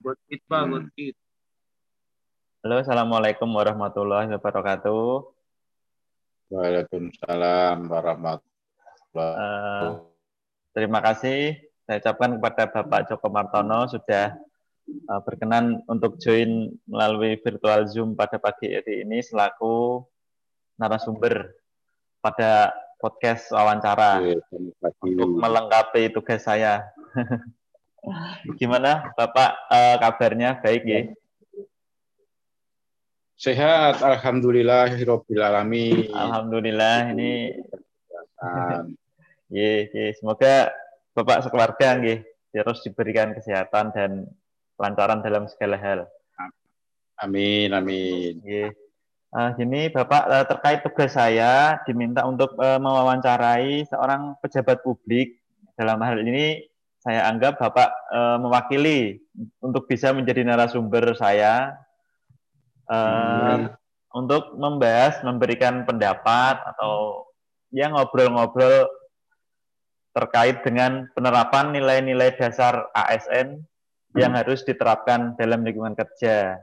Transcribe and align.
Good 0.00 0.16
kid, 0.32 0.40
Pak. 0.48 0.64
Hmm. 0.64 0.72
Good 0.72 0.88
kid. 0.96 1.16
Halo, 2.64 2.80
Assalamualaikum 2.80 3.48
warahmatullahi 3.52 4.32
wabarakatuh. 4.32 5.28
Waalaikumsalam 6.48 7.84
warahmatullahi 7.84 8.48
Eh, 9.10 9.88
terima 10.72 11.04
kasih 11.04 11.58
saya 11.84 11.98
ucapkan 11.98 12.38
kepada 12.38 12.64
Bapak 12.70 13.12
Joko 13.12 13.28
Martono 13.28 13.90
sudah 13.92 14.40
eh, 14.88 15.20
berkenan 15.26 15.84
untuk 15.84 16.16
join 16.16 16.72
melalui 16.88 17.36
virtual 17.36 17.84
Zoom 17.90 18.16
pada 18.16 18.40
pagi 18.40 18.72
hari 18.72 19.04
ini 19.04 19.20
selaku 19.20 20.00
narasumber 20.80 21.52
pada 22.24 22.72
podcast 22.96 23.52
wawancara 23.52 24.24
wabarakatuh. 24.24 25.04
untuk 25.04 25.30
melengkapi 25.36 26.02
tugas 26.08 26.40
saya. 26.40 26.88
Gimana 28.56 29.12
Bapak 29.14 29.50
eh, 29.68 29.96
kabarnya? 30.00 30.58
Baik 30.60 30.82
ya? 30.84 31.00
Sehat, 33.40 34.04
alhamdulillahirabbil 34.04 35.40
alamin. 35.40 36.12
Alhamdulillah 36.12 37.16
ini. 37.16 37.56
Ye, 39.50 39.90
ye. 39.90 40.14
semoga 40.14 40.70
Bapak 41.10 41.42
sekeluarga 41.42 41.98
nggih 41.98 42.22
terus 42.54 42.86
diberikan 42.86 43.34
kesehatan 43.34 43.90
dan 43.90 44.30
kelancaran 44.78 45.26
dalam 45.26 45.50
segala 45.50 45.74
hal. 45.74 46.00
Amin, 47.18 47.74
amin. 47.74 48.38
Ye. 48.46 48.70
Eh, 49.30 49.50
gini 49.54 49.86
Bapak 49.90 50.24
eh, 50.26 50.44
terkait 50.46 50.80
tugas 50.82 51.14
saya 51.14 51.78
diminta 51.86 52.26
untuk 52.26 52.58
eh, 52.58 52.78
mewawancarai 52.82 53.86
seorang 53.86 54.38
pejabat 54.42 54.82
publik. 54.82 55.38
Dalam 55.78 56.02
hal 56.02 56.20
ini 56.20 56.69
saya 57.00 57.24
anggap 57.32 57.56
Bapak 57.56 57.88
eh, 58.12 58.36
mewakili 58.36 59.00
untuk 59.64 59.88
bisa 59.88 60.12
menjadi 60.12 60.44
narasumber 60.44 61.16
saya 61.16 61.72
eh, 62.92 63.72
untuk 64.12 64.52
membahas, 64.60 65.24
memberikan 65.24 65.88
pendapat 65.88 66.60
atau 66.60 67.24
ya 67.72 67.88
ngobrol-ngobrol 67.88 68.84
terkait 70.10 70.60
dengan 70.66 71.06
penerapan 71.14 71.70
nilai-nilai 71.70 72.34
dasar 72.34 72.90
ASN 72.92 73.62
yang 74.18 74.34
harus 74.34 74.66
diterapkan 74.66 75.38
dalam 75.38 75.62
lingkungan 75.62 75.94
kerja. 75.94 76.58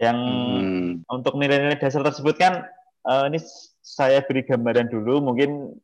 Yang 0.00 0.18
Hmm. 0.18 1.06
untuk 1.06 1.38
nilai-nilai 1.38 1.78
dasar 1.78 2.02
tersebut 2.02 2.34
kan 2.40 2.66
eh, 3.06 3.24
ini 3.30 3.38
saya 3.78 4.18
beri 4.26 4.42
gambaran 4.42 4.90
dulu 4.90 5.22
mungkin 5.22 5.78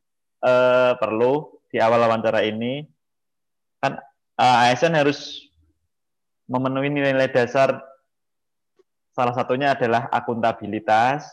perlu 0.99 1.58
di 1.69 1.77
awal 1.77 2.01
wawancara 2.01 2.41
ini 2.45 2.85
kan 3.79 4.01
eh, 4.41 4.57
ASN 4.73 4.97
harus 4.97 5.49
memenuhi 6.49 6.89
nilai-nilai 6.89 7.29
dasar 7.29 7.85
salah 9.13 9.35
satunya 9.35 9.75
adalah 9.75 10.07
akuntabilitas, 10.09 11.27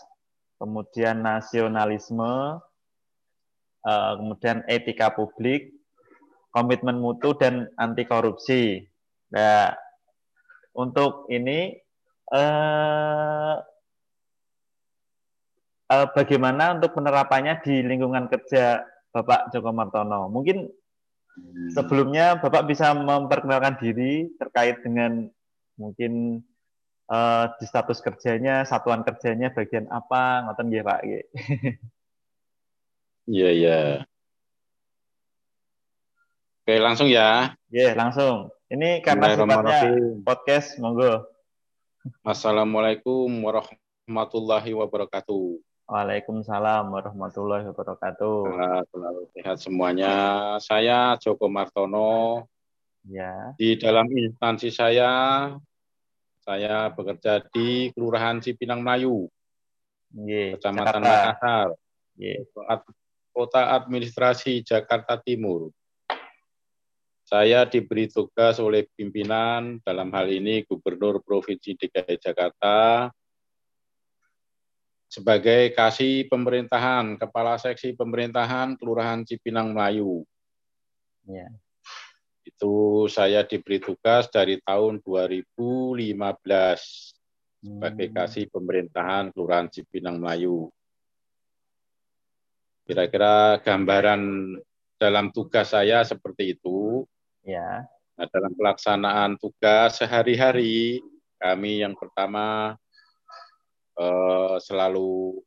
kemudian 0.60 1.22
nasionalisme, 1.24 2.60
eh, 3.86 4.12
kemudian 4.20 4.66
etika 4.68 5.14
publik, 5.14 5.72
komitmen 6.52 7.00
mutu 7.00 7.32
dan 7.38 7.70
anti 7.80 8.04
korupsi. 8.04 8.84
Nah, 9.32 9.70
untuk 10.76 11.30
ini 11.32 11.78
eh, 12.34 13.54
bagaimana 15.86 16.74
untuk 16.74 16.98
penerapannya 16.98 17.62
di 17.62 17.86
lingkungan 17.86 18.26
kerja 18.26 18.82
Bapak 19.16 19.48
Joko 19.48 19.72
Martono? 19.72 20.28
Mungkin 20.28 20.68
sebelumnya 21.72 22.36
Bapak 22.36 22.68
bisa 22.68 22.92
memperkenalkan 22.92 23.80
diri 23.80 24.28
terkait 24.36 24.84
dengan 24.84 25.24
mungkin 25.80 26.44
eh, 27.08 27.44
di 27.56 27.64
status 27.64 28.04
kerjanya, 28.04 28.68
satuan 28.68 29.00
kerjanya 29.00 29.56
bagian 29.56 29.88
apa, 29.88 30.44
ngoten 30.44 30.68
nggih 30.68 30.84
Pak. 30.84 31.00
Iya, 33.26 33.48
iya. 33.50 33.78
Oke, 36.62 36.78
langsung 36.78 37.10
ya. 37.10 37.58
Nggih, 37.66 37.98
langsung. 37.98 38.54
Ini 38.70 39.02
karena 39.02 39.34
sifatnya 39.34 39.98
podcast, 40.22 40.78
monggo. 40.78 41.26
Assalamualaikum 42.22 43.26
warahmatullahi 43.42 44.70
wabarakatuh. 44.74 45.58
Waalaikumsalam 45.86 46.90
warahmatullahi 46.90 47.62
wabarakatuh. 47.70 48.36
Selalu 48.90 49.22
sehat 49.38 49.62
semuanya. 49.62 50.14
Saya 50.58 51.14
Joko 51.22 51.46
Martono. 51.46 52.42
Ya, 53.06 53.54
Di 53.54 53.78
dalam 53.78 54.10
instansi 54.10 54.74
saya, 54.74 55.54
saya 56.42 56.90
bekerja 56.90 57.38
di 57.54 57.94
Kelurahan 57.94 58.42
Cipinang 58.42 58.82
Melayu. 58.82 59.30
Kecamatan. 60.10 61.06
Makassar. 61.06 61.68
Kota 63.30 63.78
Administrasi 63.78 64.66
Jakarta 64.66 65.22
Timur. 65.22 65.70
Saya 67.22 67.62
diberi 67.62 68.10
tugas 68.10 68.58
oleh 68.58 68.90
pimpinan, 68.98 69.78
dalam 69.86 70.10
hal 70.10 70.34
ini 70.34 70.66
Gubernur 70.66 71.22
Provinsi 71.22 71.78
DKI 71.78 72.18
Jakarta, 72.18 73.06
sebagai 75.06 75.70
kasih 75.74 76.26
pemerintahan, 76.26 77.18
Kepala 77.18 77.56
Seksi 77.56 77.94
Pemerintahan 77.94 78.74
Kelurahan 78.74 79.22
Cipinang 79.22 79.70
Melayu. 79.70 80.26
Ya. 81.26 81.50
Itu 82.46 83.06
saya 83.10 83.42
diberi 83.42 83.82
tugas 83.82 84.30
dari 84.30 84.62
tahun 84.62 85.02
2015 85.02 87.14
sebagai 87.62 88.06
Hmm. 88.10 88.14
kasih 88.14 88.44
pemerintahan 88.50 89.34
Kelurahan 89.34 89.68
Cipinang 89.70 90.22
Melayu. 90.22 90.70
Kira-kira 92.86 93.58
gambaran 93.58 94.54
dalam 94.94 95.34
tugas 95.34 95.74
saya 95.74 96.06
seperti 96.06 96.54
itu. 96.54 97.02
Ya. 97.42 97.90
Nah, 98.16 98.26
dalam 98.30 98.54
pelaksanaan 98.54 99.36
tugas 99.36 99.98
sehari-hari, 99.98 101.02
kami 101.36 101.84
yang 101.84 101.98
pertama 101.98 102.78
eh, 103.96 104.56
selalu 104.60 105.40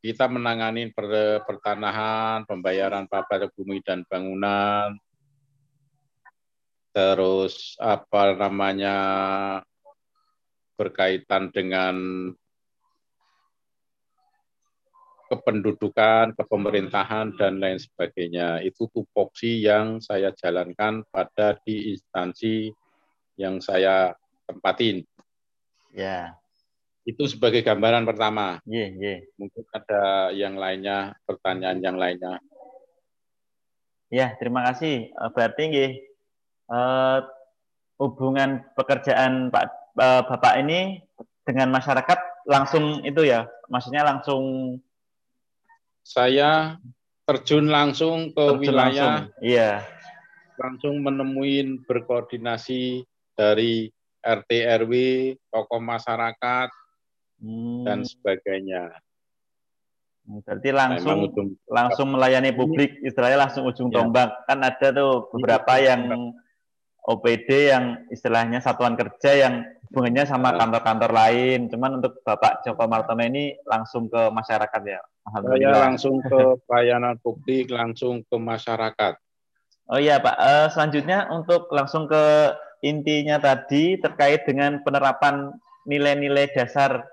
kita 0.00 0.26
menangani 0.32 0.88
per- 0.90 1.44
pertanahan, 1.44 2.48
pembayaran 2.48 3.04
pajak 3.04 3.52
bumi 3.52 3.84
dan 3.84 4.00
bangunan, 4.08 4.96
terus 6.90 7.76
apa 7.76 8.34
namanya 8.34 8.96
berkaitan 10.80 11.52
dengan 11.52 11.94
kependudukan, 15.30 16.34
kepemerintahan 16.34 17.38
dan 17.38 17.62
lain 17.62 17.78
sebagainya. 17.78 18.64
Itu 18.66 18.90
tupoksi 18.90 19.62
yang 19.62 20.02
saya 20.02 20.34
jalankan 20.34 21.06
pada 21.06 21.54
di 21.62 21.94
instansi 21.94 22.74
yang 23.38 23.62
saya 23.62 24.10
tempatin. 24.50 25.06
Ya. 25.94 26.34
Itu 27.08 27.24
sebagai 27.24 27.64
gambaran 27.64 28.04
pertama. 28.04 28.60
Nggih, 28.68 28.88
nggih. 29.00 29.18
Mungkin 29.40 29.64
ada 29.72 30.02
yang 30.36 30.54
lainnya, 30.60 31.16
pertanyaan 31.24 31.80
yang 31.80 31.96
lainnya. 31.96 32.38
Ya, 34.12 34.36
terima 34.36 34.66
kasih. 34.68 35.08
Eh, 35.08 35.30
Berarti 35.32 35.62
nggih 35.70 35.92
eh, 36.70 37.18
hubungan 37.96 38.64
pekerjaan 38.76 39.48
Pak 39.48 39.64
eh, 39.96 40.22
Bapak 40.28 40.54
ini 40.60 41.00
dengan 41.46 41.72
masyarakat 41.72 42.18
langsung 42.46 43.00
itu 43.06 43.24
ya, 43.24 43.48
maksudnya 43.72 44.04
langsung 44.04 44.76
Saya 46.00 46.80
terjun 47.28 47.70
langsung 47.70 48.34
ke 48.34 48.44
terjun 48.56 48.74
wilayah, 48.74 49.28
langsung. 49.28 49.44
Iya. 49.44 49.70
langsung 50.60 50.94
menemui 51.00 51.80
berkoordinasi 51.88 53.06
dari 53.32 53.88
RT 54.20 54.50
RW, 54.84 54.92
tokoh 55.48 55.80
masyarakat 55.80 56.68
Hmm, 57.40 57.82
dan 57.88 58.04
sebagainya. 58.04 58.92
berarti 60.30 60.70
Memang 60.70 60.78
langsung 60.94 61.16
ujung 61.26 61.48
langsung 61.66 62.08
melayani 62.14 62.52
publik, 62.54 63.02
istilahnya 63.02 63.40
langsung 63.40 63.66
ujung 63.66 63.88
Ya. 63.90 63.98
tombak. 63.98 64.30
Kan 64.46 64.62
ada 64.62 64.88
tuh 64.94 65.26
beberapa 65.34 65.80
yang 65.80 66.36
OPD 67.02 67.72
yang 67.72 67.84
istilahnya 68.12 68.60
satuan 68.62 68.94
kerja 68.94 69.32
yang 69.32 69.54
hubungannya 69.90 70.28
sama 70.28 70.54
Ya. 70.54 70.62
kantor-kantor 70.62 71.10
lain. 71.10 71.66
Cuman 71.66 71.98
untuk 71.98 72.20
Bapak 72.22 72.62
Joko 72.62 72.84
Martono 72.86 73.24
ini 73.24 73.56
langsung 73.66 74.06
ke 74.06 74.30
masyarakat 74.30 74.82
ya. 74.86 75.00
saya 75.20 75.72
langsung 75.82 76.20
ke 76.22 76.58
pelayanan 76.68 77.14
publik, 77.22 77.70
langsung 77.70 78.22
ke 78.22 78.36
masyarakat. 78.36 79.14
Oh 79.90 79.98
iya 79.98 80.22
Pak, 80.22 80.36
Eh, 80.38 80.66
selanjutnya 80.70 81.26
untuk 81.30 81.66
langsung 81.74 82.06
ke 82.06 82.54
intinya 82.86 83.42
tadi 83.42 83.98
terkait 83.98 84.46
dengan 84.46 84.78
penerapan 84.86 85.50
nilai-nilai 85.84 86.50
dasar 86.54 87.04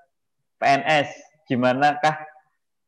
PNS. 0.60 1.10
Gimanakah 1.48 2.16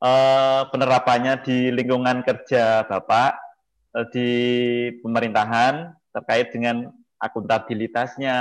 eh, 0.04 0.62
penerapannya 0.68 1.40
di 1.46 1.72
lingkungan 1.72 2.22
kerja 2.28 2.84
Bapak, 2.86 3.40
eh, 3.96 4.08
di 4.12 4.30
pemerintahan 5.00 5.96
terkait 6.12 6.52
dengan 6.52 6.92
akuntabilitasnya, 7.20 8.38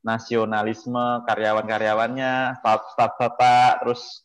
nasionalisme 0.00 1.24
karyawan-karyawannya, 1.28 2.60
staf-staf 2.60 3.16
Bapak, 3.20 3.84
terus 3.84 4.24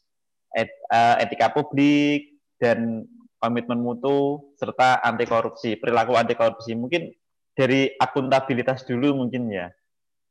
et, 0.56 0.72
uh, 0.90 1.20
etika 1.20 1.52
publik 1.52 2.40
dan 2.58 3.04
komitmen 3.44 3.84
mutu 3.84 4.40
serta 4.56 5.04
anti 5.04 5.28
korupsi, 5.28 5.76
perilaku 5.76 6.16
anti 6.16 6.34
korupsi. 6.34 6.74
Mungkin 6.74 7.12
dari 7.54 7.92
akuntabilitas 8.00 8.88
dulu 8.88 9.20
mungkin 9.20 9.52
ya. 9.52 9.68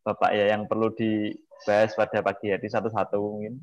Bapak 0.05 0.37
ya 0.37 0.53
yang 0.53 0.69
perlu 0.69 0.93
dibahas 0.93 1.97
pada 1.97 2.21
pagi 2.21 2.53
hari 2.53 2.69
satu-satu 2.69 3.17
mungkin. 3.17 3.57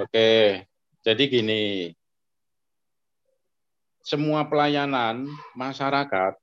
Oke, 0.00 0.64
jadi 1.04 1.22
gini, 1.28 1.92
semua 4.00 4.48
pelayanan 4.48 5.28
masyarakat 5.52 6.40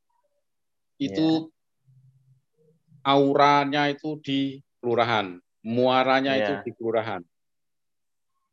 itu 1.01 1.49
yeah. 1.49 3.01
auranya 3.01 3.89
itu 3.89 4.21
di 4.21 4.61
kelurahan, 4.77 5.41
muaranya 5.65 6.37
yeah. 6.37 6.41
itu 6.45 6.53
di 6.69 6.71
kelurahan. 6.77 7.21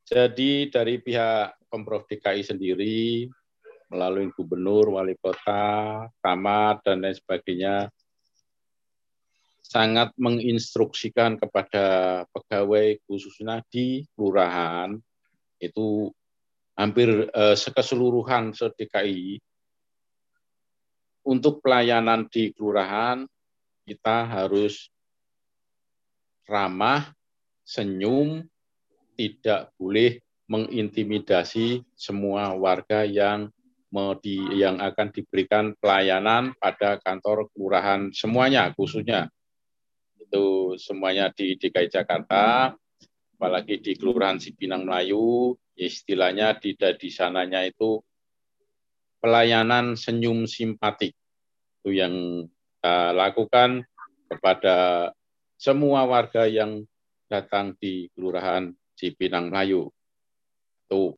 Jadi 0.08 0.72
dari 0.72 0.96
pihak 1.04 1.68
Pemprov 1.68 2.08
DKI 2.08 2.40
sendiri 2.40 3.28
melalui 3.92 4.32
gubernur, 4.32 4.88
wali 4.88 5.20
kota, 5.20 6.08
camat 6.24 6.80
dan 6.80 7.04
lain 7.04 7.12
sebagainya 7.12 7.92
sangat 9.74 10.14
menginstruksikan 10.14 11.34
kepada 11.34 12.22
pegawai 12.30 12.94
khususnya 13.10 13.58
di 13.74 14.06
kelurahan 14.14 14.94
itu 15.58 16.14
hampir 16.78 17.26
eh, 17.26 17.56
keseluruhan 17.58 18.54
se-DKI 18.54 19.42
untuk 21.26 21.58
pelayanan 21.58 22.30
di 22.30 22.54
kelurahan 22.54 23.26
kita 23.82 24.30
harus 24.30 24.94
ramah, 26.46 27.10
senyum, 27.66 28.46
tidak 29.18 29.74
boleh 29.74 30.22
mengintimidasi 30.46 31.82
semua 31.98 32.52
warga 32.54 33.02
yang 33.02 33.50
di, 34.22 34.42
yang 34.58 34.82
akan 34.82 35.08
diberikan 35.14 35.72
pelayanan 35.78 36.50
pada 36.58 36.98
kantor 36.98 37.46
kelurahan 37.54 38.10
semuanya 38.10 38.74
khususnya 38.74 39.30
itu 40.34 40.74
semuanya 40.82 41.30
di 41.30 41.54
DKI 41.54 41.94
Jakarta 41.94 42.74
apalagi 43.38 43.78
di 43.78 43.94
Kelurahan 43.94 44.42
Sipinang 44.42 44.82
Melayu 44.82 45.54
istilahnya 45.78 46.58
di 46.58 46.74
di 46.74 47.06
sananya 47.06 47.62
itu 47.62 48.02
pelayanan 49.22 49.94
senyum 49.94 50.50
simpatik 50.50 51.14
itu 51.78 51.94
yang 51.94 52.50
kita 52.50 53.14
lakukan 53.14 53.86
kepada 54.26 55.14
semua 55.54 56.02
warga 56.02 56.50
yang 56.50 56.82
datang 57.30 57.78
di 57.78 58.10
Kelurahan 58.10 58.74
Cipinang 58.98 59.54
Melayu. 59.54 59.86
Tuh. 60.90 61.14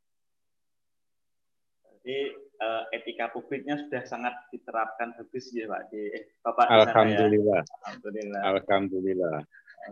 Jadi 2.05 2.37
uh, 2.61 2.82
etika 2.93 3.31
publiknya 3.32 3.76
sudah 3.81 4.03
sangat 4.05 4.35
diterapkan 4.53 5.17
bagus 5.17 5.53
ya 5.53 5.69
Pak 5.69 5.82
di 5.93 6.03
eh, 6.12 6.25
Bapak 6.41 6.67
Alhamdulillah. 6.69 7.62
Ya. 7.62 7.75
Alhamdulillah. 7.87 8.41
Alhamdulillah. 8.43 9.38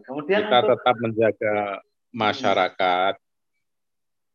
Kemudian 0.02 0.40
kita 0.48 0.58
untuk... 0.60 0.70
tetap 0.74 0.96
menjaga 0.98 1.54
masyarakat 2.10 3.14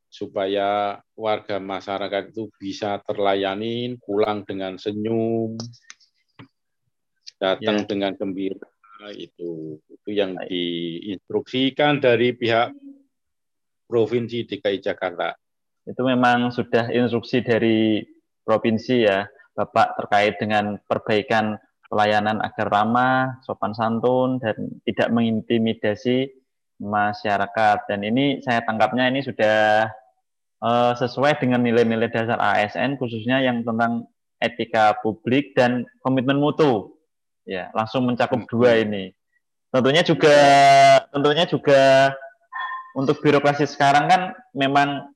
supaya 0.09 0.97
warga 1.13 1.61
masyarakat 1.61 2.33
itu 2.33 2.49
bisa 2.57 2.97
terlayani, 3.05 3.93
pulang 4.01 4.41
dengan 4.41 4.73
senyum, 4.81 5.53
datang 7.37 7.85
ya. 7.85 7.87
dengan 7.87 8.11
gembira 8.17 8.67
itu 9.15 9.79
itu 9.87 10.09
yang 10.11 10.35
diinstruksikan 10.43 12.03
dari 12.03 12.35
pihak 12.35 12.75
provinsi 13.87 14.43
DKI 14.43 14.83
Jakarta. 14.83 15.33
Itu 15.87 16.03
memang 16.03 16.51
sudah 16.51 16.91
instruksi 16.91 17.39
dari 17.41 18.03
provinsi 18.49 19.05
ya, 19.05 19.29
Bapak 19.53 20.01
terkait 20.01 20.41
dengan 20.41 20.81
perbaikan 20.89 21.61
pelayanan 21.85 22.41
agar 22.41 22.65
ramah, 22.73 23.37
sopan 23.45 23.77
santun, 23.77 24.41
dan 24.41 24.81
tidak 24.89 25.13
mengintimidasi 25.13 26.33
masyarakat. 26.81 27.85
Dan 27.85 28.01
ini 28.01 28.41
saya 28.41 28.65
tangkapnya 28.65 29.05
ini 29.13 29.21
sudah 29.21 29.89
uh, 30.65 30.93
sesuai 30.97 31.37
dengan 31.37 31.61
nilai-nilai 31.61 32.09
dasar 32.09 32.41
ASN, 32.41 32.97
khususnya 32.97 33.45
yang 33.45 33.61
tentang 33.61 34.09
etika 34.41 34.97
publik 35.05 35.53
dan 35.53 35.85
komitmen 36.01 36.41
mutu. 36.41 36.97
Ya, 37.45 37.69
langsung 37.77 38.09
mencakup 38.09 38.45
dua 38.49 38.81
ini. 38.81 39.13
Tentunya 39.69 40.01
juga, 40.01 40.37
tentunya 41.09 41.45
juga 41.45 42.13
untuk 42.97 43.21
birokrasi 43.21 43.69
sekarang 43.69 44.09
kan 44.09 44.21
memang 44.53 45.13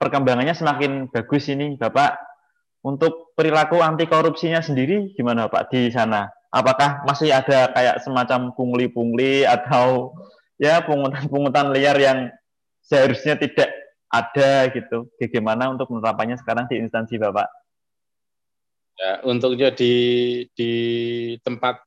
perkembangannya 0.00 0.56
semakin 0.56 1.12
bagus 1.12 1.48
ini, 1.52 1.76
Bapak 1.76 2.29
untuk 2.80 3.36
perilaku 3.36 3.80
anti 3.84 4.08
korupsinya 4.08 4.64
sendiri 4.64 5.12
gimana 5.12 5.52
Pak 5.52 5.68
di 5.72 5.92
sana? 5.92 6.28
Apakah 6.50 7.06
masih 7.06 7.30
ada 7.30 7.70
kayak 7.70 8.02
semacam 8.02 8.50
pungli-pungli 8.56 9.46
atau 9.46 10.16
ya 10.58 10.82
pungutan-pungutan 10.82 11.70
liar 11.70 11.94
yang 12.00 12.18
seharusnya 12.82 13.38
tidak 13.38 13.70
ada 14.10 14.66
gitu? 14.72 15.06
Bagaimana 15.20 15.70
untuk 15.70 15.92
penerapannya 15.92 16.40
sekarang 16.40 16.66
di 16.66 16.82
instansi 16.82 17.20
Bapak? 17.20 17.48
Ya, 19.00 19.12
untuknya 19.24 19.72
di 19.72 19.94
di 20.52 20.72
tempat 21.40 21.80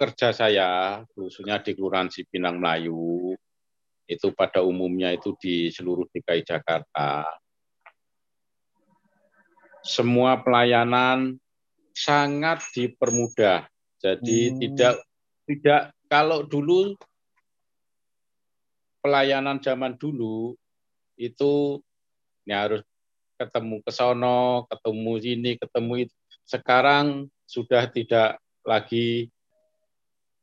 kerja 0.00 0.32
saya, 0.32 1.02
khususnya 1.12 1.60
di 1.60 1.76
Kelurahan 1.76 2.08
Cipinang 2.08 2.56
Melayu, 2.56 3.36
itu 4.10 4.28
pada 4.34 4.64
umumnya 4.66 5.14
itu 5.14 5.38
di 5.38 5.70
seluruh 5.70 6.08
DKI 6.10 6.42
Jakarta 6.42 7.30
semua 9.84 10.40
pelayanan 10.40 11.40
sangat 11.96 12.64
dipermudah. 12.72 13.68
Jadi 14.00 14.52
hmm. 14.52 14.56
tidak 14.60 14.94
tidak 15.44 15.82
kalau 16.08 16.44
dulu 16.46 16.96
pelayanan 19.00 19.60
zaman 19.60 19.96
dulu 19.96 20.56
itu 21.20 21.80
ya 22.48 22.68
harus 22.68 22.82
ketemu 23.40 23.80
ke 23.80 23.90
sono, 23.92 24.68
ketemu 24.68 25.12
sini, 25.20 25.50
ketemu 25.56 25.92
itu. 26.08 26.14
Sekarang 26.44 27.28
sudah 27.48 27.88
tidak 27.88 28.40
lagi 28.64 29.32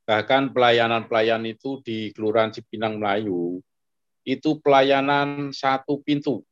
bahkan 0.08 0.50
pelayanan-pelayanan 0.56 1.52
itu 1.52 1.84
di 1.84 2.16
Kelurahan 2.16 2.50
Cipinang 2.56 2.98
Melayu 2.98 3.60
itu 4.24 4.60
pelayanan 4.60 5.52
satu 5.52 6.00
pintu, 6.04 6.44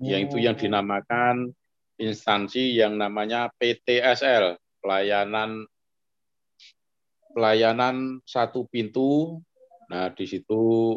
yaitu 0.00 0.40
yang 0.40 0.56
oh. 0.56 0.60
dinamakan 0.60 1.52
instansi 2.00 2.80
yang 2.80 2.96
namanya 2.96 3.52
PTSL, 3.60 4.56
pelayanan 4.80 5.68
pelayanan 7.36 8.18
satu 8.24 8.66
pintu. 8.66 9.38
Nah, 9.92 10.10
di 10.10 10.24
situ 10.26 10.96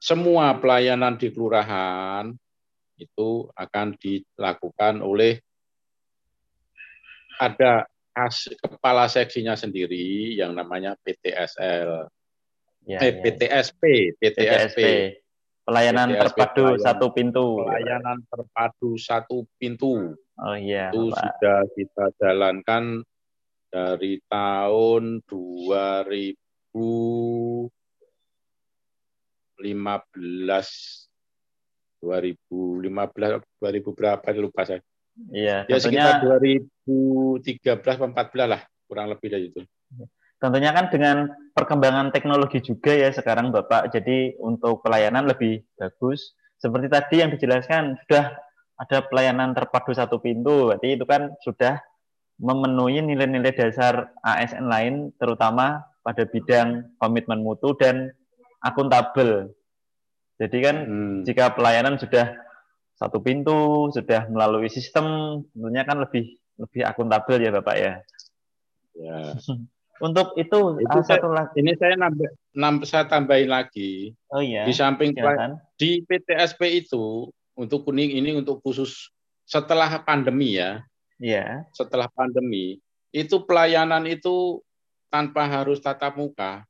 semua 0.00 0.56
pelayanan 0.56 1.20
di 1.20 1.28
kelurahan 1.28 2.32
itu 2.96 3.48
akan 3.52 3.96
dilakukan 4.00 5.04
oleh 5.04 5.40
ada 7.40 7.88
kepala 8.60 9.08
seksinya 9.08 9.56
sendiri 9.56 10.36
yang 10.36 10.52
namanya 10.52 10.96
PTSL. 11.00 12.08
Ya, 12.84 13.00
eh, 13.00 13.12
ya. 13.12 13.20
PTSP, 13.24 13.82
PTSP. 14.16 14.78
PTSP. 14.80 14.80
Pelayanan 15.70 16.18
terpadu 16.18 16.74
pelayanan, 16.74 16.82
satu 16.82 17.14
pintu. 17.14 17.62
Pelayanan 17.62 18.18
terpadu 18.26 18.98
satu 18.98 19.46
pintu. 19.54 20.18
Oh 20.18 20.56
iya. 20.58 20.90
Itu 20.90 21.14
Pak. 21.14 21.22
sudah 21.22 21.62
kita 21.78 22.10
jalankan 22.18 23.06
dari 23.70 24.18
tahun 24.26 25.22
2015 25.30 27.70
2015 32.02 32.90
2000 33.62 33.94
berapa 33.94 34.26
lupa 34.42 34.66
saya. 34.66 34.82
Iya, 35.30 35.68
ya 35.68 35.76
tentunya, 35.78 36.18
sekitar 36.18 36.42
2013 36.42 38.10
14 38.10 38.50
lah, 38.50 38.66
kurang 38.90 39.06
lebih 39.12 39.28
dari 39.30 39.52
itu. 39.54 39.62
Tentunya 40.40 40.72
kan 40.72 40.88
dengan 40.88 41.28
perkembangan 41.52 42.16
teknologi 42.16 42.64
juga 42.64 42.96
ya 42.96 43.12
sekarang 43.12 43.52
Bapak, 43.52 43.92
jadi 43.92 44.32
untuk 44.40 44.80
pelayanan 44.80 45.28
lebih 45.28 45.60
bagus. 45.76 46.32
Seperti 46.56 46.88
tadi 46.88 47.14
yang 47.20 47.28
dijelaskan, 47.28 48.00
sudah 48.04 48.40
ada 48.80 48.98
pelayanan 49.04 49.52
terpadu 49.52 49.92
satu 49.92 50.16
pintu, 50.16 50.72
berarti 50.72 50.96
itu 50.96 51.04
kan 51.04 51.36
sudah 51.44 51.76
memenuhi 52.40 53.04
nilai-nilai 53.04 53.52
dasar 53.52 54.16
ASN 54.24 54.64
lain, 54.64 55.12
terutama 55.20 55.84
pada 56.00 56.24
bidang 56.24 56.88
komitmen 56.96 57.44
mutu 57.44 57.76
dan 57.76 58.08
akuntabel. 58.64 59.52
Jadi 60.40 60.58
kan 60.64 60.76
hmm. 60.88 61.16
jika 61.28 61.52
pelayanan 61.52 62.00
sudah 62.00 62.32
satu 62.96 63.20
pintu, 63.20 63.92
sudah 63.92 64.24
melalui 64.32 64.72
sistem, 64.72 65.40
tentunya 65.52 65.84
kan 65.84 66.00
lebih 66.00 66.40
lebih 66.56 66.80
akuntabel 66.88 67.44
ya 67.44 67.52
Bapak 67.52 67.76
ya. 67.76 67.92
Ya. 68.96 69.36
Untuk 70.00 70.32
itu, 70.40 70.80
itu 70.80 70.98
saya, 71.04 71.20
satu 71.20 71.28
lagi. 71.28 71.60
Ini 71.60 71.76
saya 71.76 71.94
nambah, 72.00 72.30
nambah 72.56 72.86
saya 72.88 73.04
tambahin 73.04 73.52
lagi. 73.52 74.16
Oh 74.32 74.40
iya. 74.40 74.64
Di 74.64 74.72
samping 74.72 75.12
Silakan. 75.12 75.60
di 75.76 76.00
PTSP 76.08 76.88
itu 76.88 77.28
untuk 77.52 77.84
kuning 77.84 78.16
ini 78.16 78.32
untuk 78.32 78.64
khusus 78.64 79.12
setelah 79.44 80.00
pandemi 80.00 80.56
ya. 80.56 80.80
Iya. 81.20 81.68
Setelah 81.76 82.08
pandemi 82.08 82.80
itu 83.12 83.44
pelayanan 83.44 84.08
itu 84.08 84.64
tanpa 85.12 85.44
harus 85.44 85.84
tatap 85.84 86.16
muka. 86.16 86.64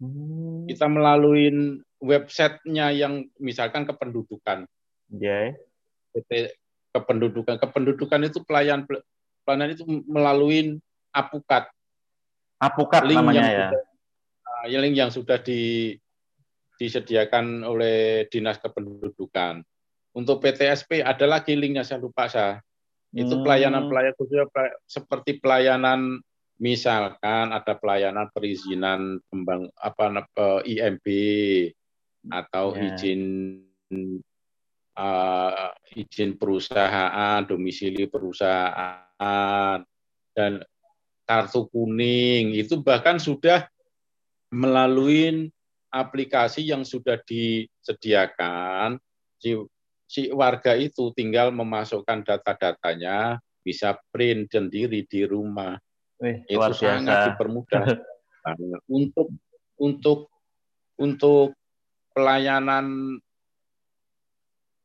Hmm. 0.00 0.64
Kita 0.64 0.88
melalui 0.88 1.52
websitenya 2.00 2.88
yang 2.96 3.28
misalkan 3.36 3.84
kependudukan. 3.84 4.64
Iya. 5.12 5.60
PT 6.16 6.56
kependudukan. 6.96 7.60
Kependudukan 7.60 8.20
itu 8.24 8.40
pelayan 8.48 8.88
pelayanan 9.44 9.76
itu 9.76 9.84
melalui 10.08 10.80
apukat 11.12 11.68
Apukat 12.62 13.02
link 13.02 13.18
namanya 13.18 13.42
yang 13.42 13.50
ya. 13.50 13.68
Sudah, 13.74 13.82
uh, 14.46 14.80
link 14.86 14.94
yang 14.94 15.10
sudah 15.10 15.38
di, 15.42 15.92
disediakan 16.78 17.66
oleh 17.66 18.30
Dinas 18.30 18.62
Kependudukan. 18.62 19.66
Untuk 20.14 20.38
PTSP 20.44 21.02
ada 21.02 21.26
lagi 21.26 21.58
linknya 21.58 21.82
saya 21.82 21.98
lupa 21.98 22.30
saya. 22.30 22.62
Itu 23.12 23.44
pelayanan-pelayanan 23.44 24.14
hmm. 24.14 24.20
khususnya 24.20 24.46
seperti 24.88 25.36
pelayanan 25.36 26.22
misalkan 26.62 27.52
ada 27.52 27.74
pelayanan 27.76 28.30
perizinan 28.32 29.20
kembang 29.28 29.68
apa 29.76 30.22
IMB 30.64 31.06
atau 32.30 32.72
yeah. 32.72 32.94
izin 32.94 33.22
uh, 34.96 35.74
izin 35.92 36.38
perusahaan, 36.38 37.42
domisili 37.44 38.06
perusahaan 38.06 39.80
dan 40.32 40.52
kartu 41.32 41.64
kuning. 41.72 42.52
Itu 42.52 42.84
bahkan 42.84 43.16
sudah 43.16 43.64
melalui 44.52 45.48
aplikasi 45.88 46.68
yang 46.68 46.84
sudah 46.84 47.16
disediakan 47.24 49.00
si, 49.40 49.56
si 50.04 50.28
warga 50.28 50.76
itu 50.76 51.08
tinggal 51.16 51.48
memasukkan 51.56 52.20
data-datanya 52.20 53.40
bisa 53.64 53.96
print 54.12 54.52
sendiri 54.52 55.08
di 55.08 55.24
rumah. 55.24 55.80
Wih, 56.20 56.44
itu 56.44 56.72
sangat 56.76 57.32
dipermudah. 57.32 57.86
Untuk 58.90 59.30
untuk 59.78 60.26
untuk 60.98 61.54
pelayanan 62.10 63.14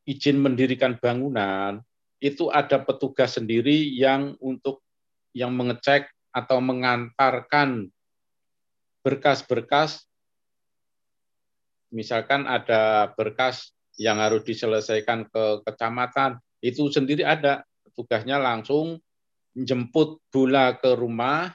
izin 0.06 0.38
mendirikan 0.38 0.94
bangunan 1.02 1.82
itu 2.22 2.54
ada 2.54 2.78
petugas 2.78 3.34
sendiri 3.34 3.98
yang 3.98 4.38
untuk 4.38 4.86
yang 5.34 5.58
mengecek 5.58 6.06
atau 6.38 6.62
mengantarkan 6.62 7.90
berkas-berkas. 9.02 10.06
Misalkan 11.90 12.46
ada 12.46 13.10
berkas 13.18 13.74
yang 13.98 14.22
harus 14.22 14.46
diselesaikan 14.46 15.26
ke 15.34 15.66
kecamatan 15.66 16.38
itu 16.62 16.94
sendiri 16.94 17.26
ada. 17.26 17.66
Tugasnya 17.98 18.38
langsung 18.38 19.02
jemput 19.58 20.22
bola 20.30 20.78
ke 20.78 20.94
rumah 20.94 21.50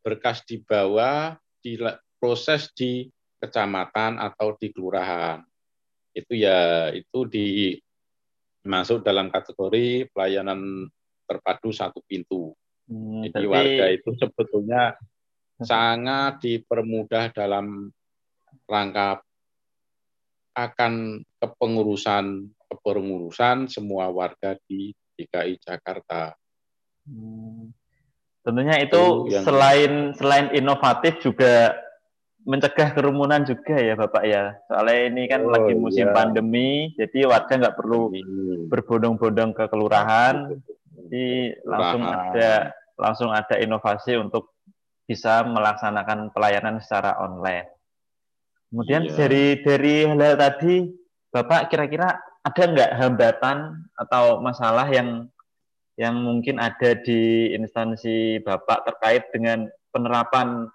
berkas 0.00 0.40
dibawa 0.48 1.36
diproses 1.60 2.72
di 2.72 3.04
kecamatan 3.36 4.16
atau 4.16 4.56
di 4.56 4.72
kelurahan. 4.72 5.44
Itu 6.16 6.32
ya 6.32 6.88
itu 6.96 7.28
di 7.28 7.76
masuk 8.64 9.04
dalam 9.04 9.28
kategori 9.28 10.08
pelayanan 10.08 10.88
terpadu 11.28 11.68
satu 11.68 12.00
pintu 12.08 12.56
Hmm, 12.88 13.24
Jadi 13.24 13.32
tapi... 13.32 13.48
warga 13.48 13.86
itu 13.92 14.10
sebetulnya 14.20 14.82
sangat 15.62 16.42
dipermudah 16.42 17.30
dalam 17.32 17.88
rangka 18.68 19.22
akan 20.54 21.22
kepengurusan 21.42 22.50
kepengurusan 22.70 23.70
semua 23.70 24.10
warga 24.10 24.58
di 24.66 24.94
DKI 25.14 25.62
Jakarta. 25.62 26.34
Hmm. 27.06 27.70
Tentunya 28.44 28.76
itu, 28.82 29.30
yang... 29.32 29.44
selain 29.46 29.92
selain 30.14 30.46
inovatif 30.52 31.16
juga 31.24 31.74
mencegah 32.44 32.92
kerumunan 32.92 33.40
juga 33.42 33.80
ya 33.80 33.96
Bapak 33.96 34.24
ya. 34.28 34.52
Soalnya 34.68 35.00
ini 35.08 35.22
kan 35.26 35.48
oh, 35.48 35.50
lagi 35.50 35.72
musim 35.72 36.12
iya. 36.12 36.14
pandemi, 36.14 36.92
jadi 36.92 37.24
warga 37.24 37.56
nggak 37.56 37.76
perlu 37.76 38.12
berbondong-bondong 38.68 39.56
ke 39.56 39.64
kelurahan, 39.72 40.52
jadi 41.04 41.60
langsung 41.68 42.02
ada 42.08 42.50
langsung 42.96 43.30
ada 43.34 43.54
inovasi 43.60 44.16
untuk 44.16 44.56
bisa 45.04 45.44
melaksanakan 45.44 46.32
pelayanan 46.32 46.80
secara 46.80 47.20
online. 47.20 47.68
Kemudian 48.72 49.04
iya. 49.06 49.12
dari 49.14 49.44
dari 49.60 49.94
hal, 50.08 50.40
tadi, 50.40 50.88
Bapak 51.28 51.68
kira-kira 51.68 52.16
ada 52.40 52.62
nggak 52.64 52.92
hambatan 52.96 53.84
atau 54.00 54.40
masalah 54.40 54.88
yang 54.88 55.28
yang 55.94 56.16
mungkin 56.18 56.58
ada 56.58 56.96
di 56.98 57.52
instansi 57.54 58.42
Bapak 58.42 58.88
terkait 58.88 59.30
dengan 59.30 59.68
penerapan 59.94 60.66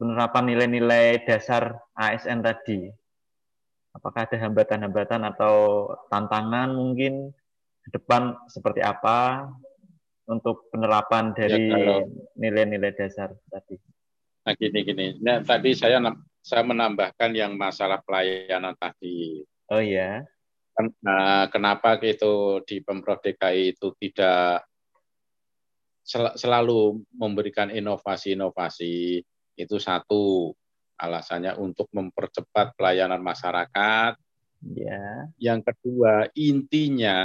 penerapan 0.00 0.44
nilai-nilai 0.48 1.26
dasar 1.26 1.82
ASN 1.98 2.40
tadi? 2.46 2.88
Apakah 3.92 4.24
ada 4.24 4.38
hambatan-hambatan 4.40 5.20
atau 5.36 5.84
tantangan 6.08 6.72
mungkin 6.72 7.36
ke 7.82 7.88
depan 7.98 8.38
seperti 8.46 8.80
apa 8.80 9.50
untuk 10.30 10.70
penerapan 10.70 11.34
ya, 11.34 11.46
dari 11.46 11.66
nilai-nilai 12.38 12.94
ya, 12.94 12.98
dasar 13.06 13.34
tadi? 13.50 13.76
Nah 14.42 14.54
gini 14.58 14.78
gini, 14.82 15.06
nah, 15.22 15.38
tadi 15.42 15.70
saya 15.74 16.02
saya 16.42 16.62
menambahkan 16.66 17.30
yang 17.34 17.54
masalah 17.54 18.02
pelayanan 18.02 18.74
tadi. 18.74 19.46
Oh 19.70 19.78
ya. 19.78 20.26
Nah, 21.04 21.46
kenapa 21.52 22.00
itu 22.02 22.64
di 22.66 22.82
pemprov 22.82 23.22
DKI 23.22 23.76
itu 23.76 23.94
tidak 24.00 24.66
sel 26.02 26.34
selalu 26.34 26.98
memberikan 27.14 27.70
inovasi-inovasi 27.70 29.22
itu 29.54 29.76
satu 29.78 30.50
alasannya 30.98 31.54
untuk 31.60 31.86
mempercepat 31.94 32.74
pelayanan 32.74 33.22
masyarakat. 33.22 34.18
Ya. 34.74 35.30
Yang 35.38 35.70
kedua 35.70 36.30
intinya 36.34 37.18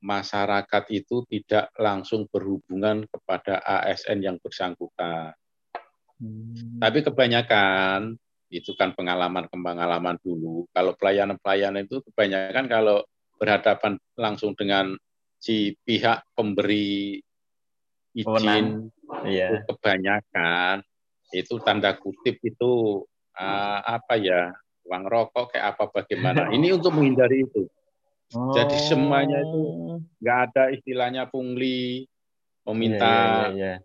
masyarakat 0.00 0.84
itu 0.92 1.22
tidak 1.28 1.68
langsung 1.76 2.24
berhubungan 2.32 3.04
kepada 3.08 3.60
ASN 3.60 4.24
yang 4.24 4.36
bersangkutan. 4.40 5.36
Hmm. 6.20 6.80
Tapi 6.80 7.04
kebanyakan 7.04 8.16
itu 8.50 8.74
kan 8.74 8.96
pengalaman 8.96 9.46
pengalaman 9.46 10.16
dulu. 10.20 10.66
Kalau 10.74 10.96
pelayanan-pelayanan 10.98 11.86
itu 11.86 12.02
kebanyakan 12.10 12.66
kalau 12.66 13.04
berhadapan 13.40 13.96
langsung 14.18 14.52
dengan 14.52 14.92
si 15.40 15.72
pihak 15.86 16.36
pemberi 16.36 17.16
izin 18.12 18.90
iya. 19.24 19.54
itu 19.54 19.64
kebanyakan 19.70 20.84
itu 21.30 21.54
tanda 21.62 21.94
kutip 21.96 22.42
itu 22.42 23.00
uh, 23.38 23.78
apa 23.86 24.18
ya 24.18 24.50
uang 24.90 25.04
rokok 25.06 25.54
kayak 25.54 25.76
apa 25.76 25.84
bagaimana. 26.02 26.50
Ini 26.56 26.74
untuk 26.74 26.98
menghindari 26.98 27.46
itu. 27.46 27.70
Oh. 28.30 28.54
Jadi 28.54 28.78
semuanya 28.78 29.42
itu 29.42 29.60
oh. 29.60 29.98
nggak 30.22 30.38
ada 30.50 30.64
istilahnya 30.70 31.26
pungli, 31.26 32.06
meminta 32.62 33.02
yeah, 33.02 33.18
yeah, 33.18 33.48
yeah, 33.50 33.76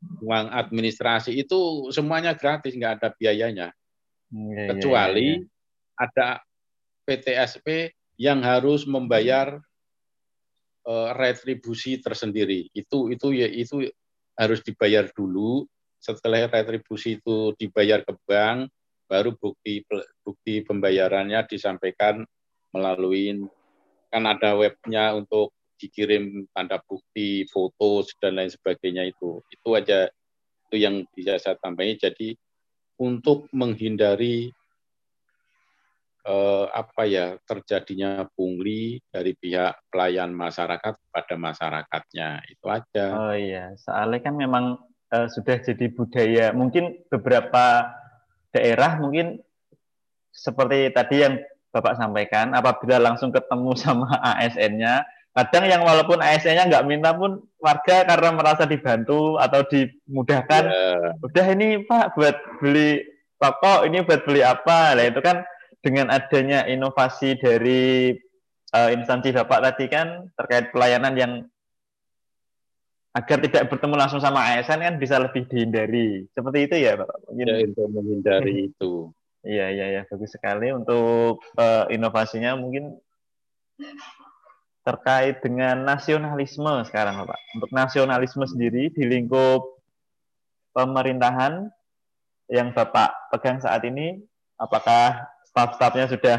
yeah. 0.00 0.22
uang 0.24 0.46
administrasi 0.48 1.36
itu 1.36 1.92
semuanya 1.92 2.32
gratis, 2.32 2.72
nggak 2.72 3.00
ada 3.00 3.08
biayanya. 3.12 3.68
Yeah, 4.32 4.56
iya, 4.56 4.66
Kecuali 4.72 5.28
yeah, 5.36 5.44
yeah. 5.44 6.00
ada 6.00 6.28
PTSP 7.04 7.92
yang 8.16 8.40
harus 8.40 8.88
membayar 8.88 9.60
uh, 10.88 11.10
retribusi 11.12 12.00
tersendiri. 12.00 12.72
Itu 12.72 13.12
itu 13.12 13.36
ya 13.36 13.48
itu 13.52 13.84
harus 14.40 14.64
dibayar 14.64 15.08
dulu. 15.12 15.68
Setelah 16.00 16.48
retribusi 16.48 17.20
itu 17.20 17.52
dibayar 17.60 18.00
ke 18.00 18.16
bank, 18.24 18.72
baru 19.04 19.36
bukti 19.36 19.84
bukti 20.24 20.64
pembayarannya 20.64 21.44
disampaikan 21.44 22.24
melalui 22.72 23.36
kan 24.10 24.26
ada 24.26 24.58
webnya 24.58 25.14
untuk 25.14 25.54
dikirim 25.80 26.44
tanda 26.52 26.76
bukti, 26.84 27.48
foto 27.48 28.04
dan 28.20 28.36
lain 28.36 28.52
sebagainya 28.52 29.08
itu. 29.08 29.40
Itu 29.48 29.72
aja 29.78 30.12
itu 30.68 30.76
yang 30.76 31.08
bisa 31.16 31.40
saya 31.40 31.56
tambahin. 31.56 31.96
Jadi 31.96 32.36
untuk 33.00 33.48
menghindari 33.56 34.52
eh, 36.28 36.66
apa 36.68 37.02
ya 37.08 37.40
terjadinya 37.48 38.28
pungli 38.36 39.00
dari 39.08 39.32
pihak 39.32 39.88
pelayan 39.88 40.36
masyarakat 40.36 40.94
pada 41.08 41.34
masyarakatnya 41.40 42.28
itu 42.52 42.66
aja. 42.68 43.06
Oh 43.16 43.32
iya, 43.32 43.72
soalnya 43.80 44.20
kan 44.20 44.36
memang 44.36 44.76
eh, 45.08 45.28
sudah 45.32 45.56
jadi 45.64 45.86
budaya. 45.88 46.52
Mungkin 46.52 47.08
beberapa 47.08 47.88
daerah 48.52 49.00
mungkin 49.00 49.40
seperti 50.30 50.92
tadi 50.94 51.16
yang 51.24 51.34
Bapak 51.70 51.94
sampaikan, 51.94 52.50
apabila 52.52 52.98
langsung 52.98 53.30
ketemu 53.30 53.72
sama 53.78 54.10
ASN-nya, 54.18 55.06
kadang 55.30 55.64
yang 55.70 55.82
walaupun 55.86 56.18
ASN-nya 56.18 56.66
nggak 56.66 56.86
minta 56.86 57.14
pun 57.14 57.46
warga 57.62 58.02
karena 58.02 58.30
merasa 58.34 58.66
dibantu 58.66 59.38
atau 59.38 59.62
dimudahkan, 59.62 60.64
yeah. 60.66 61.14
udah 61.22 61.46
ini 61.54 61.86
Pak 61.86 62.18
buat 62.18 62.36
beli 62.58 63.06
rokok, 63.38 63.86
ini 63.86 64.02
buat 64.02 64.26
beli 64.26 64.42
apa, 64.42 64.98
lah 64.98 65.06
itu 65.06 65.22
kan 65.22 65.46
dengan 65.80 66.12
adanya 66.12 66.66
inovasi 66.68 67.38
dari 67.38 68.12
uh, 68.74 68.90
instansi 68.90 69.32
Bapak 69.32 69.62
tadi 69.64 69.86
kan 69.88 70.28
terkait 70.36 70.74
pelayanan 70.74 71.14
yang 71.16 71.32
agar 73.10 73.42
tidak 73.42 73.66
bertemu 73.66 73.94
langsung 73.98 74.22
sama 74.22 74.54
ASN 74.54 74.86
kan 74.86 74.94
bisa 74.98 75.18
lebih 75.18 75.46
dihindari. 75.50 76.30
Seperti 76.30 76.58
itu 76.70 76.76
ya, 76.78 76.94
Pak? 76.94 77.10
Mungkin... 77.26 77.46
Ya, 77.46 77.56
untuk 77.66 77.88
menghindari 77.90 78.70
itu. 78.70 79.10
Iya, 79.40 79.66
iya, 79.72 79.86
iya. 79.96 80.02
Bagus 80.04 80.36
sekali 80.36 80.68
untuk 80.68 81.40
uh, 81.56 81.84
inovasinya 81.88 82.56
mungkin 82.60 83.00
terkait 84.84 85.40
dengan 85.40 85.80
nasionalisme 85.84 86.84
sekarang, 86.84 87.24
Pak. 87.24 87.40
Untuk 87.56 87.70
nasionalisme 87.72 88.44
sendiri 88.44 88.92
di 88.92 89.02
lingkup 89.08 89.64
pemerintahan 90.76 91.72
yang 92.52 92.76
Bapak 92.76 93.32
pegang 93.32 93.64
saat 93.64 93.80
ini, 93.88 94.20
apakah 94.60 95.24
staf-stafnya 95.48 96.06
sudah 96.12 96.38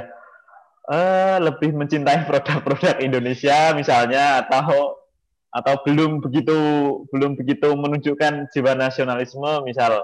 uh, 0.92 1.38
lebih 1.42 1.74
mencintai 1.74 2.30
produk-produk 2.30 3.02
Indonesia 3.02 3.74
misalnya 3.74 4.46
atau 4.46 4.98
atau 5.52 5.74
belum 5.84 6.24
begitu 6.24 6.56
belum 7.12 7.36
begitu 7.36 7.76
menunjukkan 7.76 8.48
jiwa 8.56 8.72
nasionalisme 8.72 9.68
misal 9.68 10.00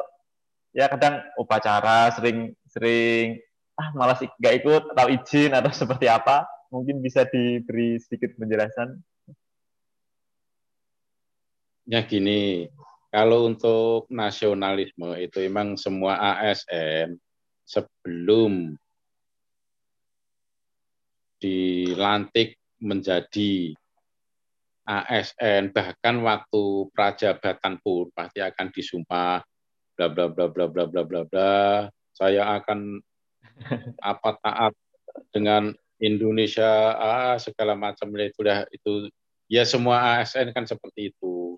ya 0.75 0.91
kadang 0.91 1.23
upacara 1.39 2.11
sering 2.11 2.51
sering 2.77 3.41
ah 3.73 3.89
malas 3.97 4.21
nggak 4.21 4.55
ikut 4.61 4.83
atau 4.93 5.07
izin 5.09 5.51
atau 5.57 5.73
seperti 5.81 6.05
apa. 6.05 6.45
Mungkin 6.69 7.01
bisa 7.01 7.25
diberi 7.25 7.97
sedikit 7.97 8.37
penjelasan. 8.37 9.01
Ya 11.89 12.05
gini. 12.05 12.69
Kalau 13.07 13.47
untuk 13.47 14.05
nasionalisme 14.11 15.15
itu 15.15 15.47
memang 15.47 15.79
semua 15.79 16.19
ASN 16.19 17.15
sebelum 17.63 18.75
dilantik 21.39 22.59
menjadi 22.83 23.71
ASN 24.83 25.71
bahkan 25.71 26.19
waktu 26.19 26.91
prajabatan 26.91 27.79
pun 27.79 28.11
pasti 28.11 28.43
akan 28.43 28.67
disumpah 28.75 29.39
bla 29.95 30.07
bla 30.11 30.27
bla 30.27 30.45
bla 30.51 30.67
bla 30.67 30.83
bla 30.85 31.03
bla 31.07 31.21
bla 31.23 31.55
saya 32.17 32.57
akan 32.57 32.97
apa 34.01 34.29
taat 34.41 34.73
dengan 35.29 35.77
Indonesia 36.01 36.97
ah, 36.97 37.37
segala 37.37 37.77
macam. 37.77 38.09
Itu 38.17 38.41
dah 38.41 38.65
itu. 38.73 39.13
Ya 39.47 39.63
semua 39.63 40.19
ASN 40.19 40.51
kan 40.51 40.65
seperti 40.65 41.13
itu. 41.13 41.55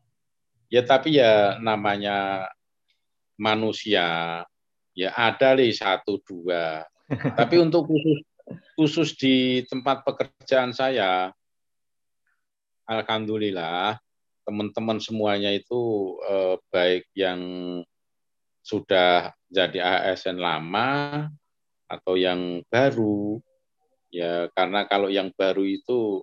Ya 0.69 0.85
tapi 0.85 1.17
ya 1.17 1.57
namanya 1.57 2.45
manusia 3.39 4.43
ya 4.93 5.09
ada 5.15 5.55
nih 5.55 5.71
satu 5.71 6.19
dua. 6.27 6.85
Tapi 7.39 7.57
untuk 7.57 7.89
khusus 7.89 8.21
khusus 8.77 9.09
di 9.17 9.65
tempat 9.65 10.05
pekerjaan 10.05 10.69
saya 10.69 11.33
alhamdulillah 12.85 13.97
teman-teman 14.45 15.01
semuanya 15.01 15.49
itu 15.49 16.13
eh, 16.25 16.55
baik 16.69 17.05
yang 17.17 17.41
sudah 18.61 19.33
jadi 19.49 19.81
ASN 19.81 20.37
lama 20.37 21.27
atau 21.89 22.13
yang 22.13 22.61
baru 22.69 23.41
ya 24.13 24.49
karena 24.53 24.85
kalau 24.85 25.09
yang 25.09 25.33
baru 25.33 25.65
itu 25.65 26.21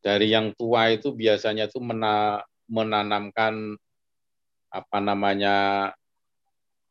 dari 0.00 0.32
yang 0.32 0.56
tua 0.56 0.92
itu 0.92 1.12
biasanya 1.12 1.68
itu 1.68 1.80
mena, 1.82 2.40
menanamkan 2.68 3.76
apa 4.72 4.98
namanya 5.00 5.56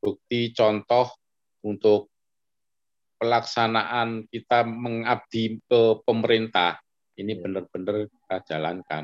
bukti 0.02 0.54
contoh 0.54 1.10
untuk 1.66 2.14
pelaksanaan 3.18 4.30
kita 4.30 4.68
mengabdi 4.68 5.58
ke 5.66 5.82
pemerintah 6.06 6.78
ini 7.16 7.32
iya. 7.36 7.42
benar-benar 7.42 8.12
kita 8.12 8.38
jalankan. 8.54 9.04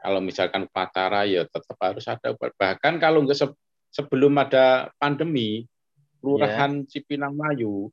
Kalau 0.00 0.20
misalkan 0.22 0.64
upacara 0.64 1.28
ya 1.28 1.44
tetap 1.44 1.76
harus 1.82 2.06
ada. 2.08 2.32
Bahkan 2.32 2.94
kalau 3.02 3.26
nggak 3.26 3.36
sebelum 3.90 4.38
ada 4.38 4.88
pandemi, 4.96 5.66
Kelurahan 6.20 6.84
yeah. 6.84 6.88
Cipinang 6.88 7.32
Melayu 7.32 7.88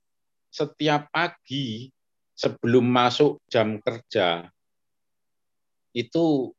setiap 0.52 1.08
pagi 1.12 1.88
sebelum 2.36 2.84
masuk 2.84 3.40
jam 3.48 3.80
kerja 3.80 4.48
itu 5.96 6.52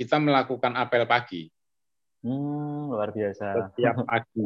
kita 0.00 0.16
melakukan 0.18 0.74
apel 0.74 1.04
pagi. 1.04 1.46
Hmm, 2.24 2.90
luar 2.90 3.12
biasa. 3.14 3.70
Setiap 3.70 4.02
pagi. 4.08 4.42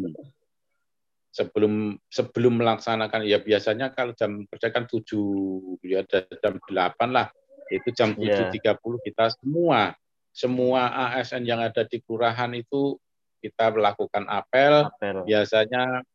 sebelum 1.32 1.96
sebelum 2.12 2.60
melaksanakan 2.60 3.24
ya 3.24 3.40
biasanya 3.40 3.88
kalau 3.96 4.12
jam 4.12 4.44
kerja 4.52 4.68
kan 4.68 4.84
tujuh 4.84 5.80
ya 5.80 6.04
jam 6.12 6.60
delapan 6.68 7.08
lah 7.08 7.26
itu 7.72 7.88
jam 7.96 8.12
7.30 8.12 8.52
yeah. 8.60 8.76
kita 9.00 9.32
semua 9.40 9.96
semua 10.28 10.92
ASN 10.92 11.48
yang 11.48 11.64
ada 11.64 11.88
di 11.88 12.04
kelurahan 12.04 12.52
itu 12.52 13.00
kita 13.42 13.74
melakukan 13.74 14.24
apel. 14.30 14.86
apel. 14.86 15.26
Biasanya 15.26 16.06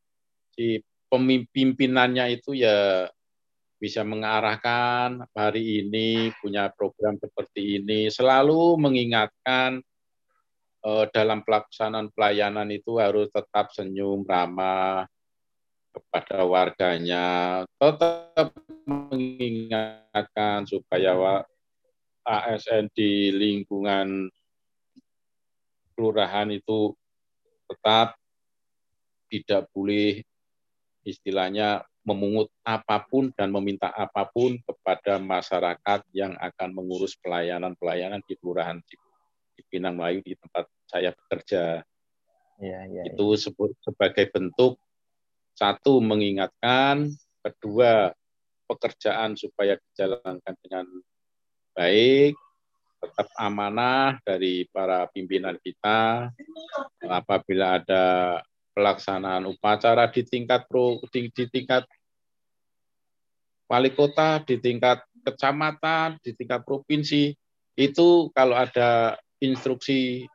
si 0.56 0.80
pemimpinannya 1.12 2.40
itu 2.40 2.56
ya 2.56 3.12
bisa 3.78 4.02
mengarahkan 4.02 5.22
hari 5.38 5.86
ini 5.86 6.34
punya 6.42 6.74
program 6.74 7.22
seperti 7.22 7.78
ini, 7.78 8.10
selalu 8.10 8.74
mengingatkan 8.82 9.86
eh, 10.82 11.06
dalam 11.13 11.46
pelaksanaan 11.46 12.10
pelayanan 12.10 12.74
itu 12.74 12.98
harus 12.98 13.30
tetap 13.30 13.70
senyum, 13.76 14.26
ramah 14.26 15.06
kepada 15.94 16.46
warganya, 16.46 17.28
tetap 17.78 18.54
mengingatkan 18.86 20.66
supaya 20.66 21.46
ASN 22.26 22.90
di 22.94 23.34
lingkungan 23.34 24.30
kelurahan 25.98 26.54
itu 26.54 26.94
tetap 27.68 28.16
tidak 29.28 29.68
boleh 29.76 30.24
istilahnya 31.04 31.84
memungut 32.08 32.48
apa 32.64 33.04
pun 33.04 33.36
dan 33.36 33.52
meminta 33.52 33.92
apa 33.92 34.24
pun 34.32 34.56
kepada 34.64 35.20
masyarakat 35.20 36.08
yang 36.16 36.40
akan 36.40 36.72
mengurus 36.72 37.20
pelayanan-pelayanan 37.20 38.24
di 38.24 38.40
kelurahan 38.40 38.80
di, 38.88 38.96
Pinang 39.68 40.00
Melayu 40.00 40.24
di 40.24 40.32
tempat 40.40 40.64
saya 40.88 41.12
bekerja. 41.12 41.84
Ya, 42.64 42.80
ya, 42.88 43.04
itu 43.12 43.26
ya. 43.36 43.52
sebagai 43.84 44.32
bentuk 44.32 44.80
satu 45.58 46.00
mengingatkan, 46.00 47.12
kedua 47.44 48.16
pekerjaan 48.70 49.36
supaya 49.36 49.76
dijalankan 49.76 50.56
dengan 50.64 50.86
baik, 51.76 52.40
tetap 52.98 53.28
amanah 53.38 54.18
dari 54.26 54.66
para 54.70 55.06
pimpinan 55.14 55.58
kita. 55.62 56.30
Apabila 57.06 57.82
ada 57.82 58.06
pelaksanaan 58.74 59.50
upacara 59.50 60.10
di 60.10 60.22
tingkat 60.26 60.66
pro, 60.70 61.02
di, 61.10 61.30
di 61.34 61.46
tingkat 61.50 61.86
wali 63.70 63.92
kota, 63.94 64.42
di 64.46 64.58
tingkat 64.58 65.02
kecamatan, 65.26 66.18
di 66.22 66.32
tingkat 66.34 66.64
provinsi, 66.64 67.36
itu 67.78 68.08
kalau 68.34 68.58
ada 68.58 69.20
instruksi 69.38 70.26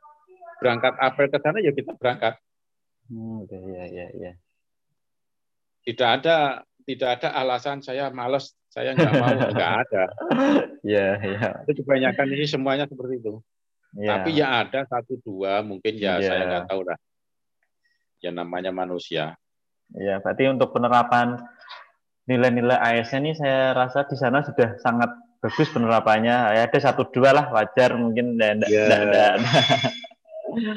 berangkat 0.63 0.95
apel 0.99 1.27
ke 1.27 1.37
sana 1.43 1.59
ya 1.59 1.75
kita 1.75 1.91
berangkat. 1.99 2.39
Hmm, 3.11 3.43
ya, 3.51 3.85
ya, 3.91 4.07
ya 4.15 4.31
tidak 5.83 6.09
ada 6.19 6.37
tidak 6.83 7.09
ada 7.19 7.29
alasan 7.35 7.83
saya 7.83 8.11
males 8.11 8.55
saya 8.73 8.97
nggak 8.97 9.13
mau 9.21 9.37
nggak 9.53 9.71
ada 9.85 10.03
ya 10.97 11.07
ya 11.21 11.49
itu 11.69 11.85
kebanyakan 11.85 12.27
ini 12.33 12.45
semuanya 12.49 12.89
seperti 12.89 13.21
itu 13.21 13.37
ya. 13.93 14.17
tapi 14.17 14.29
ya 14.33 14.65
ada 14.65 14.81
satu 14.89 15.21
dua 15.21 15.61
mungkin 15.61 15.93
ya, 15.93 16.17
ya. 16.17 16.33
saya 16.33 16.41
nggak 16.49 16.65
tahu 16.73 16.81
lah 16.81 16.97
ya 18.17 18.33
namanya 18.33 18.73
manusia 18.73 19.37
ya 19.93 20.17
berarti 20.17 20.49
untuk 20.49 20.73
penerapan 20.73 21.37
nilai-nilai 22.25 22.81
ASN 22.81 23.29
ini 23.29 23.37
saya 23.37 23.77
rasa 23.77 24.09
di 24.09 24.17
sana 24.17 24.41
sudah 24.41 24.81
sangat 24.81 25.13
bagus 25.37 25.69
penerapannya 25.69 26.57
ya 26.57 26.65
ada 26.65 26.79
satu 26.81 27.05
dua 27.13 27.29
lah 27.29 27.45
wajar 27.53 27.93
mungkin 27.93 28.41
dan 28.41 28.65
ya. 28.65 29.37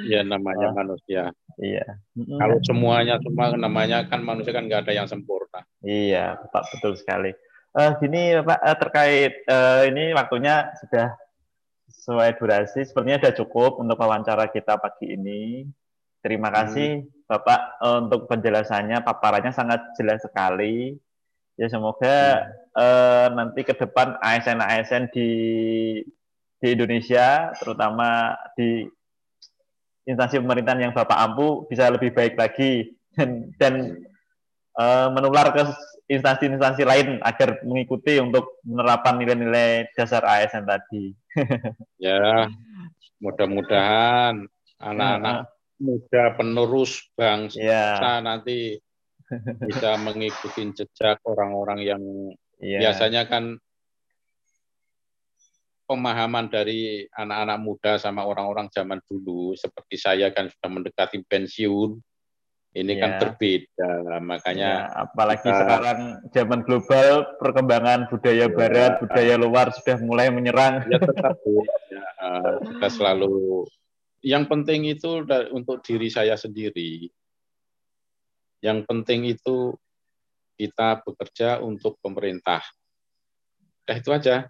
ya 0.05 0.21
namanya 0.21 0.69
oh. 0.69 0.77
manusia 0.77 1.33
Iya. 1.57 1.85
Kalau 2.13 2.61
semuanya 2.61 3.17
semua 3.25 3.57
namanya 3.57 4.05
kan 4.05 4.21
manusia 4.21 4.53
kan 4.53 4.69
nggak 4.69 4.85
ada 4.85 4.93
yang 4.93 5.09
sempurna. 5.09 5.65
Iya, 5.81 6.37
Pak 6.53 6.77
betul 6.77 7.01
sekali. 7.01 7.33
Uh, 7.77 7.93
gini 8.01 8.33
Pak 8.41 8.57
uh, 8.57 8.77
terkait 8.81 9.45
uh, 9.53 9.85
ini 9.85 10.17
waktunya 10.17 10.73
sudah 10.81 11.13
sesuai 11.93 12.41
durasi, 12.41 12.89
sepertinya 12.89 13.21
sudah 13.21 13.35
cukup 13.45 13.85
untuk 13.85 14.01
wawancara 14.01 14.49
kita 14.49 14.81
pagi 14.81 15.13
ini. 15.13 15.69
Terima 16.25 16.49
kasih 16.49 17.05
hmm. 17.05 17.29
Bapak 17.29 17.61
uh, 17.85 18.01
untuk 18.01 18.33
penjelasannya, 18.33 19.05
paparannya 19.05 19.53
sangat 19.53 19.93
jelas 20.01 20.25
sekali. 20.25 20.97
Ya 21.61 21.69
semoga 21.69 22.49
hmm. 22.49 22.81
uh, 22.81 23.27
nanti 23.37 23.61
ke 23.61 23.77
depan 23.77 24.17
ASN-ASN 24.25 25.13
di 25.13 25.31
di 26.57 26.67
Indonesia, 26.73 27.53
terutama 27.61 28.41
di 28.57 28.89
instansi 30.09 30.41
pemerintahan 30.41 30.81
yang 30.81 30.95
Bapak 30.97 31.19
ampu 31.19 31.69
bisa 31.69 31.93
lebih 31.93 32.15
baik 32.17 32.41
lagi 32.41 32.97
dan, 33.13 33.53
dan 33.61 33.75
uh, 34.81 35.13
menular 35.13 35.53
ke 35.53 35.61
instansi-instansi 36.07 36.83
lain 36.87 37.09
agar 37.23 37.63
mengikuti 37.67 38.19
untuk 38.23 38.63
penerapan 38.63 39.15
nilai-nilai 39.19 39.91
dasar 39.95 40.23
ASN 40.23 40.65
tadi. 40.67 41.15
ya, 42.07 42.47
mudah-mudahan 43.19 44.47
anak-anak 44.79 45.51
muda 45.77 46.25
penerus 46.37 47.05
bangsa 47.13 47.61
ya. 47.61 48.21
nanti 48.25 48.81
bisa 49.69 49.99
mengikuti 50.01 50.73
jejak 50.73 51.21
orang-orang 51.27 51.81
yang 51.85 52.03
yeah. 52.63 52.81
biasanya 52.81 53.29
kan 53.29 53.59
pemahaman 55.87 56.51
dari 56.51 57.07
anak-anak 57.15 57.59
muda 57.63 57.93
sama 57.99 58.27
orang-orang 58.27 58.67
zaman 58.75 58.99
dulu 59.07 59.55
seperti 59.55 59.97
saya 59.99 60.35
kan 60.35 60.51
sudah 60.51 60.71
mendekati 60.71 61.23
pensiun 61.23 61.99
ini 62.77 62.93
yeah. 62.93 63.01
kan 63.01 63.11
iya. 63.11 63.21
berbeda 63.25 63.91
makanya 64.21 64.73
yeah, 64.85 65.03
apalagi 65.09 65.49
kita, 65.49 65.61
sekarang 65.65 66.01
zaman 66.37 66.61
global 66.69 67.13
perkembangan 67.41 68.01
budaya 68.13 68.47
yeah. 68.47 68.53
barat 68.53 68.93
budaya 69.01 69.35
luar 69.41 69.67
sudah 69.73 69.97
mulai 70.05 70.29
menyerang 70.29 70.85
ya 70.93 71.01
tetap 71.01 71.41
ya, 71.89 72.05
kita 72.77 72.89
selalu 72.93 73.65
yang 74.21 74.45
penting 74.45 74.85
itu 74.85 75.25
untuk 75.57 75.81
diri 75.81 76.13
saya 76.13 76.37
sendiri 76.37 77.09
yang 78.65 78.85
penting 78.85 79.29
itu 79.29 79.77
kita 80.57 81.05
bekerja 81.05 81.61
untuk 81.61 82.01
pemerintah. 82.01 82.65
Nah, 83.87 83.95
itu 83.95 84.11
aja. 84.11 84.49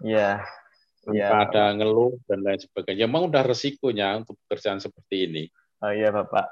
Iya. 0.00 0.46
Tanpa 1.02 1.18
ya. 1.18 1.44
ada 1.44 1.64
ngeluh 1.74 2.14
dan 2.30 2.40
lain 2.46 2.60
sebagainya. 2.62 3.10
Memang 3.10 3.28
udah 3.28 3.42
resikonya 3.42 4.22
untuk 4.22 4.38
pekerjaan 4.46 4.78
seperti 4.78 5.28
ini. 5.28 5.44
Oh 5.82 5.92
iya 5.94 6.10
Bapak. 6.10 6.46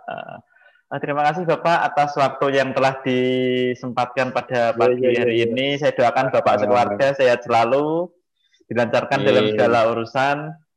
Uh, 0.86 1.02
terima 1.02 1.26
kasih 1.26 1.42
Bapak 1.42 1.82
atas 1.82 2.14
waktu 2.14 2.62
yang 2.62 2.70
telah 2.70 3.02
disempatkan 3.02 4.30
pada 4.30 4.70
iya, 4.70 4.78
pagi 4.78 5.02
ya, 5.02 5.10
ya, 5.10 5.20
hari 5.26 5.36
ya. 5.42 5.44
ini. 5.50 5.66
Saya 5.82 5.92
doakan 5.98 6.30
Bapak 6.30 6.62
sekeluarga 6.62 7.06
sehat 7.18 7.42
selalu, 7.42 8.06
dilancarkan 8.70 9.18
ya. 9.22 9.26
dalam 9.26 9.44
segala 9.50 9.78
urusan 9.90 10.36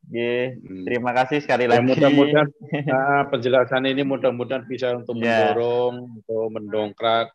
hmm. 0.09 0.83
terima 0.85 1.11
kasih 1.13 1.39
sekali 1.45 1.69
ya, 1.69 1.77
lagi. 1.77 1.85
Mudah-mudahan 1.93 2.47
nah, 2.89 3.23
penjelasan 3.31 3.85
ini 3.85 4.01
mudah-mudahan 4.01 4.65
bisa 4.65 4.97
untuk 4.97 5.21
mendorong, 5.21 6.21
untuk 6.21 6.45
mendongkrak 6.49 7.27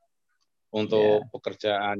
untuk 0.74 1.30
pekerjaan 1.30 1.98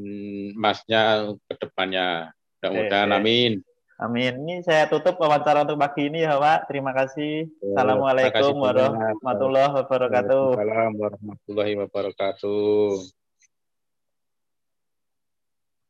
masnya 0.58 1.30
ke 1.46 1.54
depannya. 1.62 2.34
Mudah-mudahan 2.58 3.10
amin. 3.14 3.62
Amin. 3.94 4.42
Ini 4.42 4.66
saya 4.66 4.90
tutup 4.90 5.14
wawancara 5.22 5.62
untuk 5.62 5.78
pagi 5.78 6.10
ini 6.10 6.26
ya 6.26 6.34
Pak. 6.34 6.66
Terima 6.66 6.90
kasih. 6.90 7.46
Ya, 7.62 7.78
Assalamualaikum 7.78 8.58
warahmatullahi 8.58 9.72
wabarakatuh. 9.82 10.44
Assalamualaikum 10.58 10.98
warahmatullahi 10.98 11.74
wabarakatuh. 11.78 13.23